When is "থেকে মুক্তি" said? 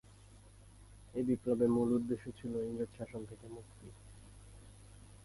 3.25-3.87